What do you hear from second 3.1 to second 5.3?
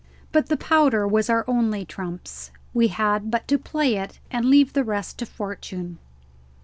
but to play it and leave the rest to